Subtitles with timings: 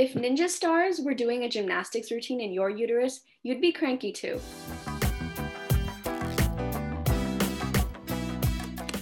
[0.00, 4.40] If ninja stars were doing a gymnastics routine in your uterus, you'd be cranky too.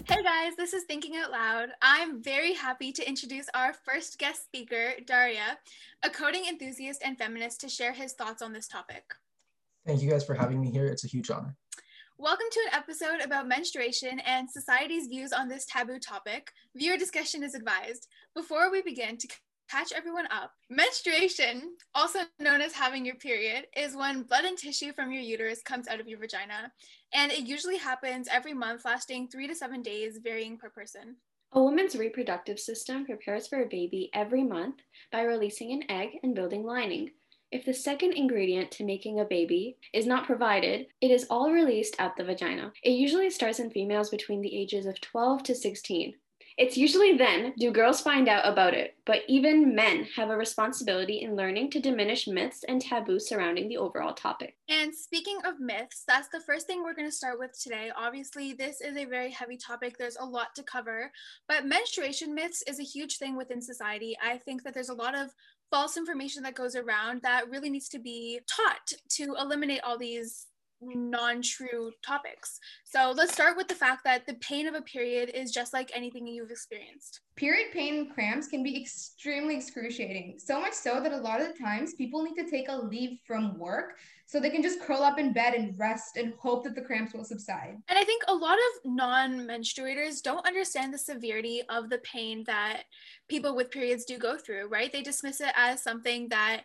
[0.08, 1.68] Hey guys, this is Thinking Out Loud.
[1.82, 5.58] I'm very happy to introduce our first guest speaker, Dhairya,
[6.02, 9.04] a coding enthusiast and feminist, to share his thoughts on this topic.
[9.86, 10.86] Thank you guys for having me here.
[10.86, 11.54] It's a huge honor.
[12.18, 16.50] Welcome to an episode about menstruation and society's views on this taboo topic.
[16.74, 18.08] Viewer discussion is advised.
[18.34, 19.28] Before we begin, to
[19.70, 24.92] catch everyone up, menstruation, also known as having your period, is when blood and tissue
[24.92, 26.72] from your uterus comes out of your vagina.
[27.12, 31.16] And it usually happens every month, lasting three to seven days, varying per person.
[31.52, 34.76] A woman's reproductive system prepares for a baby every month
[35.10, 37.10] by releasing an egg and building lining.
[37.50, 41.96] If the second ingredient to making a baby is not provided, it is all released
[41.98, 42.72] out the vagina.
[42.82, 46.14] It usually starts in females between the ages of 12 to 16.
[46.58, 51.22] It's usually then do girls find out about it, but even men have a responsibility
[51.22, 54.56] in learning to diminish myths and taboos surrounding the overall topic.
[54.68, 57.92] And speaking of myths, that's the first thing we're going to start with today.
[57.96, 61.12] Obviously, this is a very heavy topic, there's a lot to cover,
[61.46, 64.18] but menstruation myths is a huge thing within society.
[64.20, 65.30] I think that there's a lot of
[65.70, 70.47] false information that goes around that really needs to be taught to eliminate all these
[70.80, 72.60] non-true topics.
[72.84, 75.90] So let's start with the fact that the pain of a period is just like
[75.94, 77.20] anything you've experienced.
[77.36, 80.38] Period pain and cramps can be extremely excruciating.
[80.38, 83.18] So much so that a lot of the times people need to take a leave
[83.26, 86.74] from work so they can just curl up in bed and rest and hope that
[86.74, 87.76] the cramps will subside.
[87.88, 92.82] And I think a lot of non-menstruators don't understand the severity of the pain that
[93.28, 94.92] people with periods do go through, right?
[94.92, 96.64] They dismiss it as something that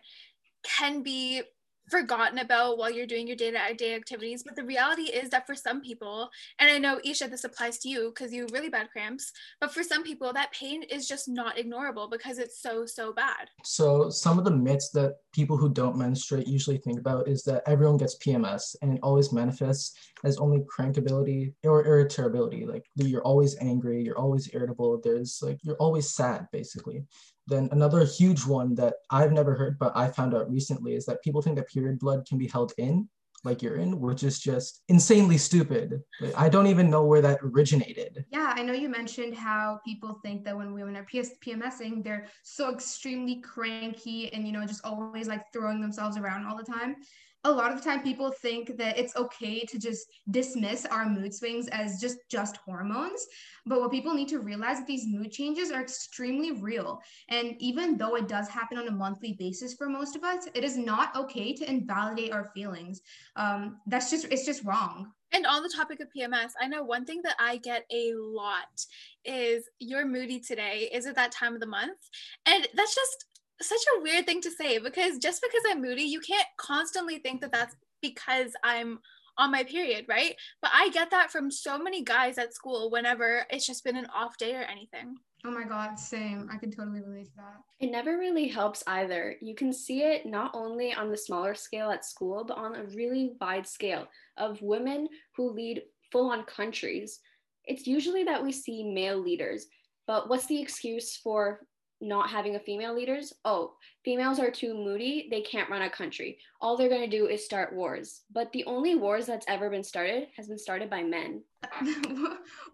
[0.62, 1.42] can be
[1.90, 5.80] forgotten about while you're doing your day-to-day activities but the reality is that for some
[5.80, 9.32] people and i know isha this applies to you because you have really bad cramps
[9.60, 13.48] but for some people that pain is just not ignorable because it's so so bad.
[13.64, 17.62] So some of the myths that people who don't menstruate usually think about is that
[17.66, 23.56] everyone gets pms and it always manifests as only crankability or irritability like you're always
[23.60, 27.04] angry you're always irritable there's like you're always sad basically
[27.46, 31.22] then another huge one that I've never heard, but I found out recently is that
[31.22, 33.08] people think that period blood can be held in
[33.44, 36.00] like urine, which is just insanely stupid.
[36.34, 38.24] I don't even know where that originated.
[38.30, 42.26] Yeah, I know you mentioned how people think that when women are PS- PMSing, they're
[42.42, 46.96] so extremely cranky and, you know, just always like throwing themselves around all the time
[47.44, 51.34] a lot of the time people think that it's okay to just dismiss our mood
[51.34, 53.26] swings as just just hormones
[53.66, 57.96] but what people need to realize is these mood changes are extremely real and even
[57.96, 61.14] though it does happen on a monthly basis for most of us it is not
[61.16, 63.02] okay to invalidate our feelings
[63.36, 67.04] um, that's just it's just wrong and on the topic of PMS, I know one
[67.04, 68.86] thing that I get a lot
[69.24, 70.88] is you're moody today.
[70.92, 71.98] Is it that time of the month?
[72.46, 73.24] And that's just
[73.60, 77.40] such a weird thing to say because just because I'm moody, you can't constantly think
[77.40, 78.98] that that's because I'm
[79.38, 80.36] on my period, right?
[80.62, 84.06] But I get that from so many guys at school whenever it's just been an
[84.14, 85.16] off day or anything.
[85.46, 86.48] Oh my God, same.
[86.50, 87.60] I can totally relate to that.
[87.78, 89.36] It never really helps either.
[89.42, 92.84] You can see it not only on the smaller scale at school, but on a
[92.94, 94.06] really wide scale
[94.38, 97.20] of women who lead full on countries.
[97.66, 99.66] It's usually that we see male leaders,
[100.06, 101.60] but what's the excuse for
[102.00, 103.72] not having a female leaders oh
[104.04, 106.38] females are too moody they can't run a country.
[106.60, 108.22] All they're going to do is start wars.
[108.30, 111.42] But the only wars that's ever been started has been started by men.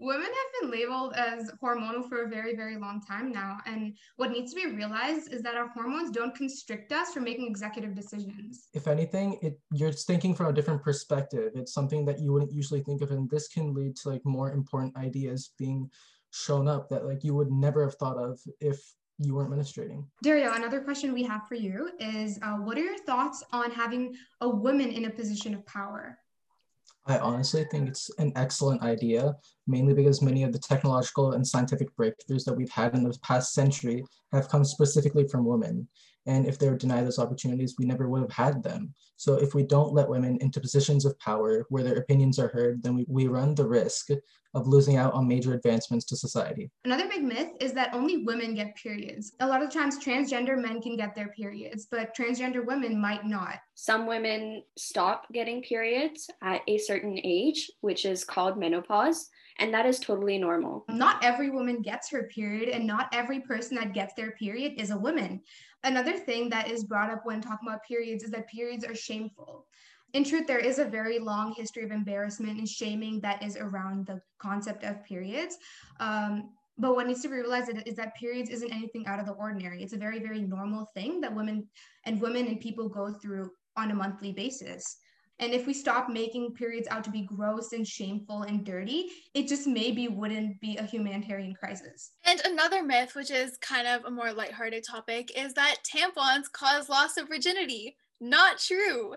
[0.00, 3.58] Women have been labeled as hormonal for a very very long time now.
[3.66, 7.46] And what needs to be realized is that our hormones don't constrict us from making
[7.46, 8.68] executive decisions.
[8.74, 11.52] If anything it you're thinking from a different perspective.
[11.54, 14.50] It's something that you wouldn't usually think of and this can lead to like more
[14.52, 15.90] important ideas being
[16.32, 18.80] shown up that like you would never have thought of if
[19.20, 19.50] you weren't.
[20.24, 24.14] Dhairya, another question we have for you is uh, what are your thoughts on having
[24.40, 26.18] a woman in a position of power?
[27.06, 29.34] I honestly think it's an excellent idea,
[29.66, 33.52] mainly because many of the technological and scientific breakthroughs that we've had in the past
[33.52, 35.88] century have come specifically from women.
[36.30, 38.94] And if they were denied those opportunities, we never would have had them.
[39.16, 42.84] So if we don't let women into positions of power where their opinions are heard,
[42.84, 44.10] then we, we run the risk
[44.54, 46.70] of losing out on major advancements to society.
[46.84, 49.32] Another big myth is that only women get periods.
[49.40, 53.56] A lot of times transgender men can get their periods, but transgender women might not.
[53.74, 59.28] Some women stop getting periods at a certain age, which is called menopause,
[59.58, 60.84] and that is totally normal.
[60.88, 64.90] Not every woman gets her period, and not every person that gets their period is
[64.90, 65.42] a woman.
[65.82, 69.66] Another thing that is brought up when talking about periods is that periods are shameful
[70.12, 74.06] in truth, there is a very long history of embarrassment and shaming that is around
[74.06, 75.56] the concept of periods.
[76.00, 79.32] Um, but what needs to be realized is that periods isn't anything out of the
[79.32, 79.82] ordinary.
[79.82, 81.68] It's a very, very normal thing that women
[82.06, 84.96] and women and people go through on a monthly basis.
[85.40, 89.48] And if we stop making periods out to be gross and shameful and dirty, it
[89.48, 92.12] just maybe wouldn't be a humanitarian crisis.
[92.24, 96.90] And another myth, which is kind of a more lighthearted topic, is that tampons cause
[96.90, 97.96] loss of virginity.
[98.20, 99.14] Not true.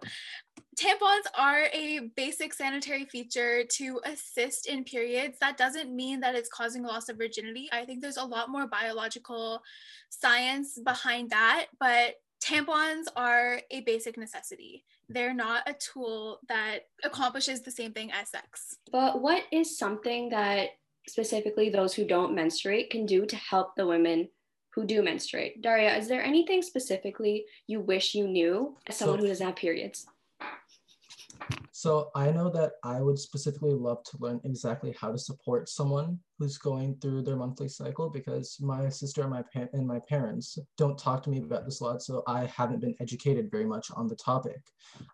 [0.79, 5.37] Tampons are a basic sanitary feature to assist in periods.
[5.41, 7.67] That doesn't mean that it's causing loss of virginity.
[7.73, 9.61] I think there's a lot more biological
[10.09, 14.85] science behind that, but tampons are a basic necessity.
[15.09, 18.77] They're not a tool that accomplishes the same thing as sex.
[18.91, 20.69] But what is something that
[21.07, 24.29] specifically those who don't menstruate can do to help the women
[24.73, 25.61] who do menstruate?
[25.61, 29.55] Dhairya, is there anything specifically you wish you knew as someone so, who doesn't have
[29.55, 30.07] periods?
[31.71, 36.19] So I know that I would specifically love to learn exactly how to support someone
[36.37, 40.57] who's going through their monthly cycle because my sister and my pa- and my parents
[40.77, 43.89] don't talk to me about this a lot, so I haven't been educated very much
[43.95, 44.61] on the topic.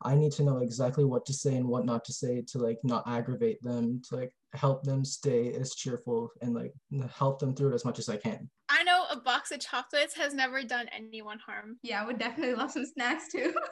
[0.04, 2.80] I need to know exactly what to say and what not to say to like
[2.84, 6.74] not aggravate them, to like help them stay as cheerful and like
[7.10, 8.50] help them through it as much as I can.
[8.70, 11.78] I know a box of chocolates has never done anyone harm.
[11.84, 13.54] Yeah, I would definitely love some snacks too.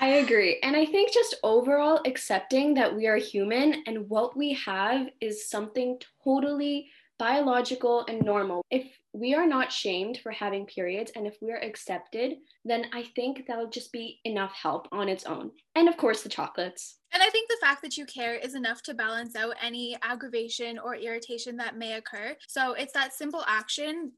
[0.00, 0.58] I agree.
[0.62, 5.48] And I think just overall accepting that we are human and what we have is
[5.48, 8.64] something totally biological and normal.
[8.70, 13.02] If we are not shamed for having periods and if we are accepted, then I
[13.14, 15.50] think that'll just be enough help on its own.
[15.74, 16.96] And of course, the chocolates.
[17.12, 20.78] And I think the fact that you care is enough to balance out any aggravation
[20.78, 22.36] or irritation that may occur.
[22.48, 24.12] So it's that simple action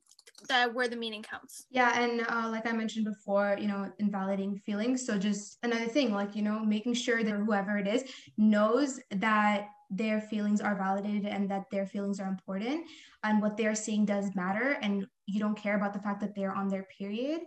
[0.48, 1.66] that where the meaning counts.
[1.70, 5.04] Yeah, and uh, like I mentioned before, you know, invalidating feelings.
[5.06, 8.04] So just another thing, like you know, making sure that whoever it is
[8.36, 12.86] knows that their feelings are validated and that their feelings are important
[13.24, 14.78] and what they're seeing does matter.
[14.80, 17.42] And you don't care about the fact that they're on their period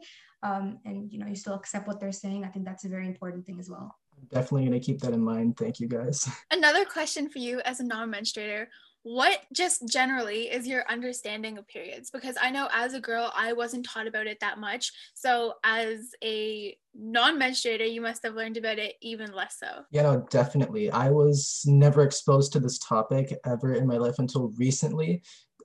[0.46, 2.44] um, and you know you still accept what they're saying.
[2.44, 3.96] I think that's a very important thing as well.
[4.32, 5.58] Definitely going to keep that in mind.
[5.58, 6.30] Thank you guys.
[6.52, 8.68] Another question for you as a non-menstruator
[9.06, 12.10] what just generally is your understanding of periods?
[12.10, 14.92] Because i know as a girl i wasn't taught about it that much.
[15.14, 19.84] So as a non-menstruator you must have learned about it even less so.
[19.92, 20.90] Yeah no definitely.
[20.90, 25.22] I was never exposed to this topic ever in my life until recently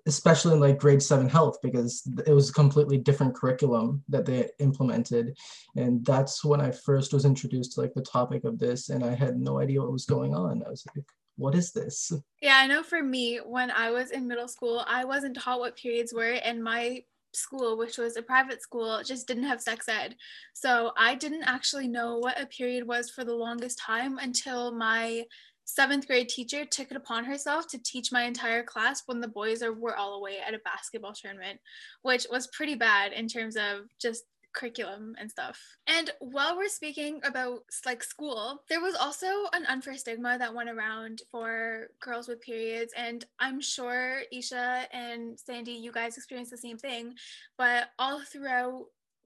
[0.07, 4.49] especially in like grade seven health because it was a completely different curriculum that they
[4.59, 5.37] implemented.
[5.77, 9.15] And that's when i first was introduced to like the topic of this and i
[9.15, 10.63] had no idea what was going on.
[10.67, 12.13] I was like what is this?
[12.43, 15.77] Yeah, I know for me, when I was in middle school, I wasn't taught what
[15.77, 20.17] periods were, and my school, which was a private school, just didn't have sex ed.
[20.53, 25.25] So I didn't actually know what a period was for the longest time until my
[25.65, 29.63] seventh grade teacher took it upon herself to teach my entire class when the boys
[29.63, 31.61] are, were all away at a basketball tournament,
[32.03, 35.59] which was pretty bad in terms of just curriculum and stuff.
[35.87, 40.71] And while we're speaking about like school, there was also an unfair stigma that went
[40.71, 42.93] around for girls with periods.
[42.97, 47.15] And I'm sure Isha and Sandy, you guys experienced the same thing.
[47.57, 48.85] But all throughout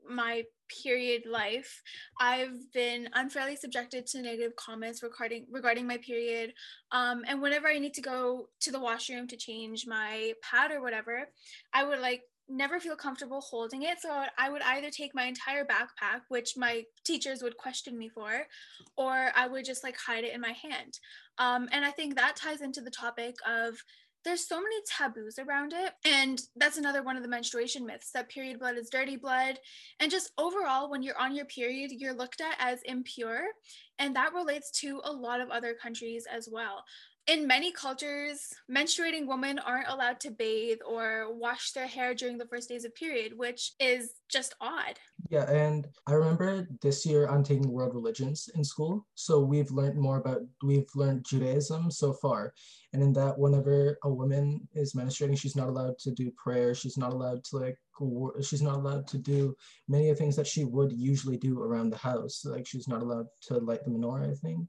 [0.09, 0.45] my
[0.83, 1.83] period life
[2.21, 6.53] i've been unfairly subjected to negative comments regarding regarding my period
[6.93, 10.81] um, and whenever i need to go to the washroom to change my pad or
[10.81, 11.29] whatever
[11.73, 14.01] i would like never feel comfortable holding it.
[14.01, 18.47] So I would either take my entire backpack, which my teachers would question me for,
[18.97, 20.99] or I would just like hide it in my hand.
[21.39, 23.77] Um, and I think that ties into the topic of
[24.25, 25.93] there's so many taboos around it.
[26.05, 29.59] And that's another one of the menstruation myths that period blood is dirty blood.
[30.01, 33.43] And just overall, when you're on your period, you're looked at as impure.
[33.99, 36.85] And that relates to a lot of other countries as well
[37.27, 42.47] in many cultures, menstruating women aren't allowed to bathe or wash their hair during the
[42.47, 44.99] first days of period, which is just odd.
[45.31, 49.07] Yeah, and I remember this year I'm taking world religions in school.
[49.15, 52.53] So we've learned more about, we've learned Judaism so far.
[52.93, 56.75] And in that, whenever a woman is menstruating, she's not allowed to do prayer.
[56.75, 57.79] She's not allowed to like,
[58.43, 59.57] she's not allowed to do
[59.89, 62.45] many of the things that she would usually do around the house.
[62.45, 64.69] Like she's not allowed to light the menorah, I think.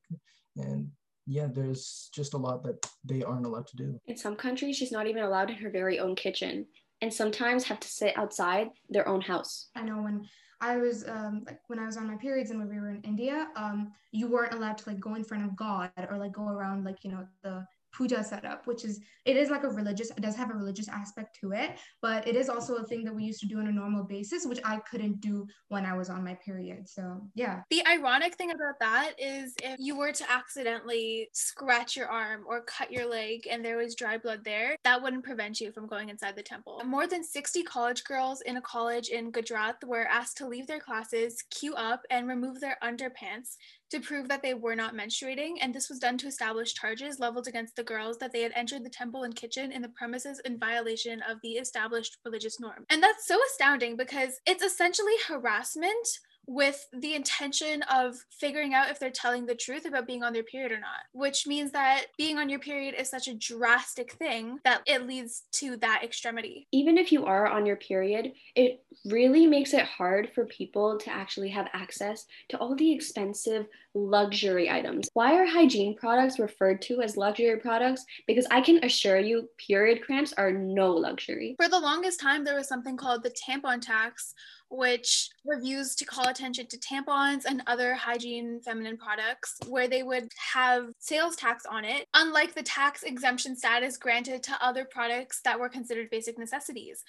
[0.55, 0.89] And
[1.25, 3.99] yeah, there's just a lot that they aren't allowed to do.
[4.07, 6.65] In some countries, she's not even allowed in her very own kitchen,
[7.01, 9.69] and sometimes have to sit outside their own house.
[9.75, 10.27] I know when
[10.61, 13.01] I was um, like when I was on my periods and when we were in
[13.01, 16.47] India, um, you weren't allowed to like go in front of God or like go
[16.47, 20.21] around like you know the puja setup, which is it is like a religious, it
[20.21, 23.23] does have a religious aspect to it, but it is also a thing that we
[23.23, 26.23] used to do on a normal basis, which I couldn't do when I was on
[26.23, 26.87] my period.
[26.87, 27.61] So yeah.
[27.71, 32.61] The ironic thing about that is if you were to accidentally scratch your arm or
[32.61, 36.09] cut your leg and there was dry blood there, that wouldn't prevent you from going
[36.09, 36.81] inside the temple.
[36.85, 40.79] More than 60 college girls in a college in Gujarat were asked to leave their
[40.79, 43.55] classes, queue up, and remove their underpants
[43.91, 47.47] to prove that they were not menstruating, and this was done to establish charges leveled
[47.47, 50.59] against the girls that they had entered the temple and kitchen in the premises in
[50.59, 52.85] violation of the established religious norm.
[52.89, 56.07] And that's so astounding because it's essentially harassment
[56.47, 60.43] with the intention of figuring out if they're telling the truth about being on their
[60.43, 64.59] period or not, which means that being on your period is such a drastic thing
[64.63, 66.67] that it leads to that extremity.
[66.71, 71.09] Even if you are on your period, it really makes it hard for people to
[71.09, 75.09] actually have access to all the expensive luxury items.
[75.13, 78.05] Why are hygiene products referred to as luxury products?
[78.27, 81.55] Because I can assure you, period cramps are no luxury.
[81.57, 84.33] For the longest time, there was something called the tampon tax,
[84.69, 90.03] which was used to call attention to tampons and other hygiene feminine products, where they
[90.03, 95.41] would have sales tax on it, unlike the tax exemption status granted to other products
[95.43, 97.03] that were considered basic necessities.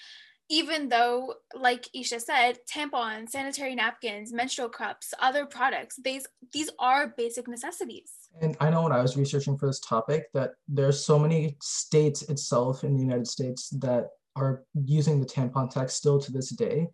[0.48, 7.14] Even though, like Isha said, tampons, sanitary napkins, menstrual cups, other products, these these are
[7.16, 8.12] basic necessities.
[8.40, 12.22] And I know when I was researching for this topic that there's so many states
[12.22, 16.86] itself in the United States that are using the tampon tax still to this day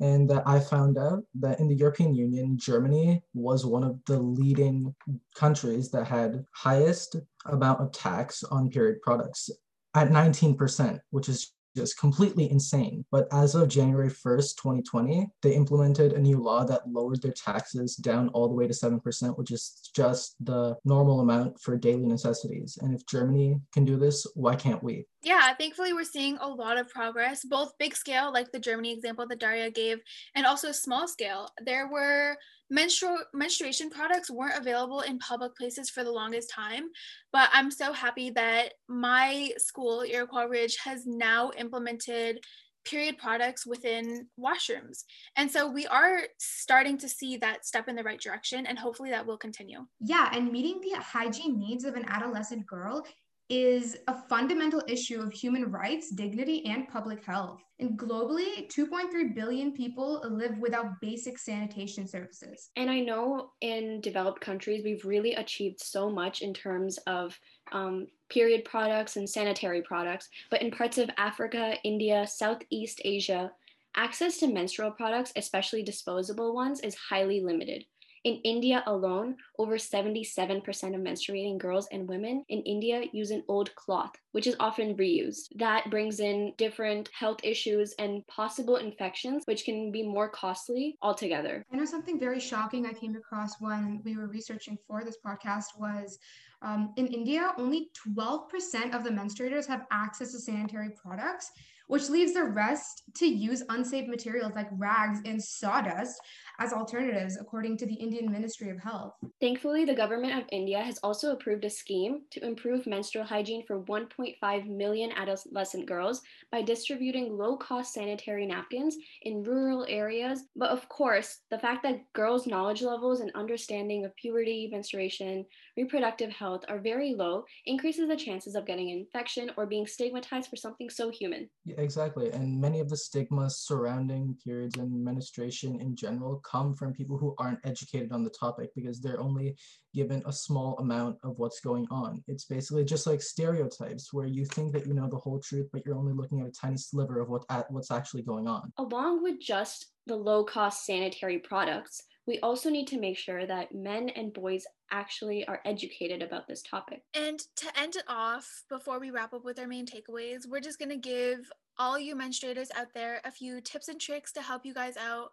[0.00, 4.18] and that I found out that in the European Union, Germany was one of the
[4.18, 4.94] leading
[5.34, 9.50] countries that had highest amount of tax on period products
[9.94, 13.04] at 19%, which is just completely insane.
[13.10, 17.96] But as of January 1st, 2020, they implemented a new law that lowered their taxes
[17.96, 22.78] down all the way to 7%, which is just the normal amount for daily necessities.
[22.80, 25.06] And if Germany can do this, why can't we?
[25.22, 29.26] Yeah, thankfully, we're seeing a lot of progress, both big scale, like the Germany example
[29.28, 29.98] that Dhairya gave,
[30.34, 31.48] and also small scale.
[31.64, 32.36] There were
[32.70, 36.84] menstrual menstruation products weren't available in public places for the longest time
[37.32, 42.38] but i'm so happy that my school iroquois ridge has now implemented
[42.84, 45.04] period products within washrooms
[45.36, 49.10] and so we are starting to see that step in the right direction and hopefully
[49.10, 53.04] that will continue yeah and meeting the hygiene needs of an adolescent girl
[53.50, 57.60] is a fundamental issue of human rights, dignity, and public health.
[57.80, 62.70] And globally, 2.3 billion people live without basic sanitation services.
[62.76, 67.36] And I know in developed countries, we've really achieved so much in terms of
[67.72, 70.28] um, period products and sanitary products.
[70.50, 73.50] But in parts of Africa, India, Southeast Asia,
[73.96, 77.84] access to menstrual products, especially disposable ones, is highly limited.
[78.24, 80.58] In India alone, over 77%
[80.94, 85.48] of menstruating girls and women in India use an old cloth, which is often reused.
[85.56, 91.64] That brings in different health issues and possible infections, which can be more costly altogether.
[91.72, 95.78] I know something very shocking I came across when we were researching for this podcast
[95.78, 96.18] was
[96.62, 101.52] um, in India, only 12% of the menstruators have access to sanitary products
[101.90, 106.20] which leaves the rest to use unsafe materials like rags and sawdust
[106.60, 109.14] as alternatives, according to the Indian Ministry of Health.
[109.40, 113.82] Thankfully, the government of India has also approved a scheme to improve menstrual hygiene for
[113.82, 120.44] 1.5 million adolescent girls by distributing low cost sanitary napkins in rural areas.
[120.54, 125.44] But of course, the fact that girls' knowledge levels and understanding of puberty, menstruation,
[125.76, 130.50] reproductive health are very low increases the chances of getting an infection or being stigmatized
[130.50, 131.48] for something so human.
[131.64, 132.30] Yeah, exactly.
[132.30, 137.34] And many of the stigmas surrounding periods and menstruation in general come from people who
[137.38, 139.56] aren't educated on the topic because they're only
[139.94, 142.22] given a small amount of what's going on.
[142.28, 145.82] It's basically just like stereotypes where you think that you know the whole truth, but
[145.84, 148.72] you're only looking at a tiny sliver of what at what's actually going on.
[148.78, 153.74] Along with just the low cost sanitary products, we also need to make sure that
[153.74, 157.02] men and boys actually are educated about this topic.
[157.14, 160.78] And to end it off, before we wrap up with our main takeaways, we're just
[160.78, 164.66] going to give all you menstruators out there a few tips and tricks to help
[164.66, 165.30] you guys out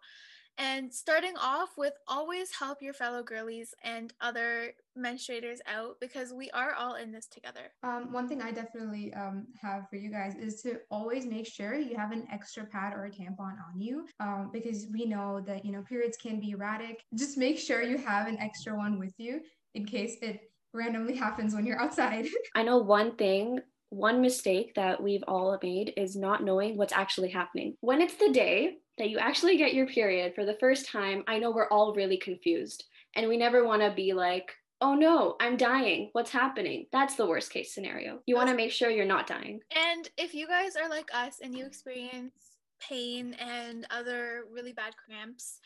[0.56, 6.50] and starting off with always help your fellow girlies and other menstruators out because we
[6.50, 7.70] are all in this together.
[7.82, 11.74] Um, one thing I definitely um, have for you guys is to always make sure
[11.74, 15.66] you have an extra pad or a tampon on you um, because we know that,
[15.66, 17.04] you know, periods can be erratic.
[17.14, 19.42] Just make sure you have an extra one with you
[19.74, 20.40] in case it
[20.72, 22.26] randomly happens when you're outside.
[22.56, 27.30] I know one thing one mistake that we've all made is not knowing what's actually
[27.30, 27.76] happening.
[27.80, 31.38] When it's the day that you actually get your period for the first time, I
[31.38, 32.84] know we're all really confused
[33.16, 36.10] and we never want to be like, oh no, I'm dying.
[36.12, 36.86] What's happening?
[36.92, 38.20] That's the worst case scenario.
[38.26, 39.60] You want to make sure you're not dying.
[39.74, 42.32] And if you guys are like us and you experience
[42.80, 45.58] pain and other really bad cramps,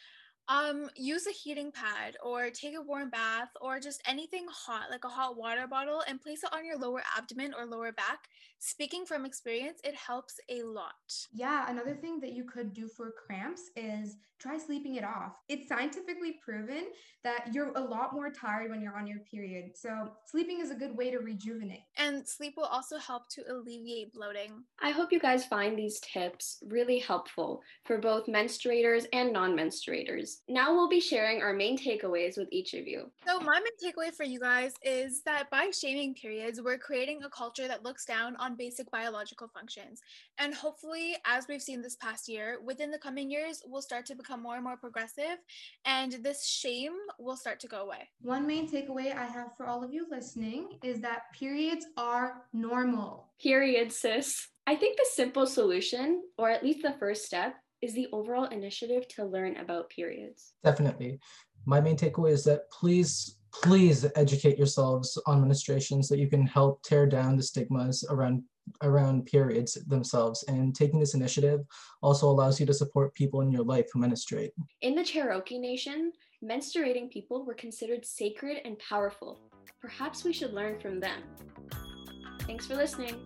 [0.49, 5.05] um, use a heating pad or take a warm bath or just anything hot, like
[5.05, 8.29] a hot water bottle, and place it on your lower abdomen or lower back.
[8.59, 10.93] Speaking from experience, it helps a lot.
[11.33, 15.41] Yeah, another thing that you could do for cramps is try sleeping it off.
[15.49, 16.87] It's scientifically proven
[17.23, 19.77] that you're a lot more tired when you're on your period.
[19.77, 21.85] So, sleeping is a good way to rejuvenate.
[21.97, 24.65] And sleep will also help to alleviate bloating.
[24.81, 30.32] I hope you guys find these tips really helpful for both menstruators and non menstruators.
[30.49, 33.11] Now we'll be sharing our main takeaways with each of you.
[33.27, 37.31] So, my main takeaway for you guys is that by shaming periods, we're creating a
[37.31, 40.01] culture that looks down on basic biological functions.
[40.39, 44.17] And hopefully, as we've seen this past year, within the coming years, we'll start to
[44.17, 45.39] become become more and more progressive,
[45.85, 48.09] and this shame will start to go away.
[48.21, 53.29] One main takeaway I have for all of you listening is that periods are normal.
[53.41, 54.49] Period, sis.
[54.67, 59.07] I think the simple solution, or at least the first step, is the overall initiative
[59.09, 60.55] to learn about periods.
[60.65, 61.19] Definitely.
[61.67, 66.47] My main takeaway is that please please educate yourselves on menstruation so that you can
[66.47, 68.43] help tear down the stigmas around
[68.83, 71.61] around periods themselves and taking this initiative
[72.01, 74.53] also allows you to support people in your life who menstruate.
[74.83, 76.13] In the Cherokee Nation,
[76.43, 79.41] menstruating people were considered sacred and powerful.
[79.81, 81.23] Perhaps we should learn from them.
[82.47, 83.17] Thanks for listening.